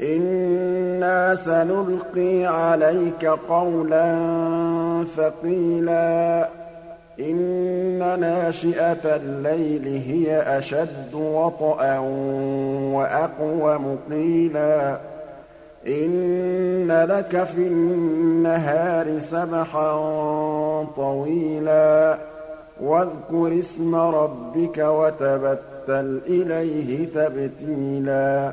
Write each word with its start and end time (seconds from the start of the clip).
إنا 0.00 1.34
سنلقي 1.34 2.44
عليك 2.44 3.24
قولا 3.24 4.18
ثقيلا 5.16 6.48
إن 7.20 8.20
ناشئة 8.20 9.16
الليل 9.16 10.02
هي 10.08 10.58
أشد 10.58 11.14
وطئا 11.14 11.98
وأقوم 12.94 13.98
قيلا 14.10 14.98
إن 15.86 17.06
لك 17.08 17.44
في 17.44 17.66
النهار 17.66 19.18
سبحا 19.18 19.92
طويلا 20.96 22.16
واذكر 22.80 23.58
اسم 23.58 23.94
ربك 23.94 24.78
وتبتل 24.78 26.20
إليه 26.26 27.06
تبتيلا 27.06 28.52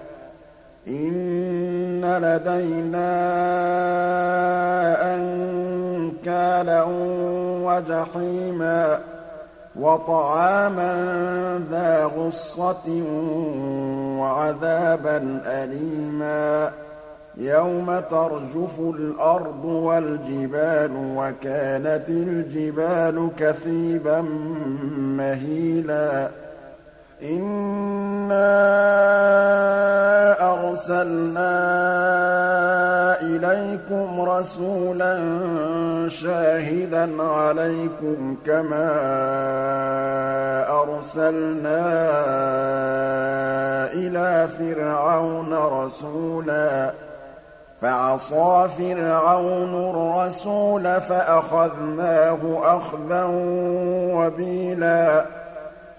إِنَّ 0.87 2.05
لَدَيْنَا 2.05 3.11
أَنكَالًا 5.15 6.83
وَجَحِيمًا 7.63 8.99
وَطَعَامًا 9.75 10.93
ذَا 11.71 12.05
غُصَّةٍ 12.05 13.03
وَعَذَابًا 14.19 15.41
أَلِيمًا 15.45 16.71
يَوْمَ 17.37 17.99
تَرْجُفُ 17.99 18.79
الْأَرْضُ 18.79 19.65
وَالْجِبَالُ 19.65 20.91
وَكَانَتِ 21.15 22.09
الْجِبَالُ 22.09 23.29
كَثِيبًا 23.37 24.21
مَّهِيلًا 25.17 26.29
إِنَّا 27.23 28.41
أَرْسَلْنَا 30.91 31.51
إِلَيْكُمْ 33.21 34.21
رَسُولًا 34.21 35.19
شَاهِدًا 36.09 37.23
عَلَيْكُمْ 37.23 38.37
كَمَا 38.45 38.91
أَرْسَلْنَا 40.81 41.81
إِلَىٰ 43.93 44.47
فِرْعَوْنَ 44.47 45.53
رَسُولًا. 45.53 46.91
فَعَصَىٰ 47.81 48.69
فِرْعَوْنُ 48.77 49.89
الرَّسُولَ 49.89 51.01
فَأَخَذْنَاهُ 51.01 52.61
أَخْذًا 52.63 53.23
وَبِيلًا. 54.13 55.40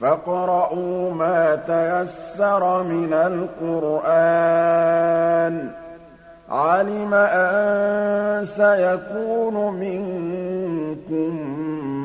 فاقرؤوا 0.00 1.12
مَا 1.12 1.54
تَيَسَّرَ 1.54 2.82
مِنَ 2.82 3.12
الْقُرْآنِ 3.12 4.08
ۚ. 5.68 5.70
عَلِمَ 6.52 7.14
أَن 7.14 8.44
سَيَكُونُ 8.44 9.74
مِنكُم 9.74 11.34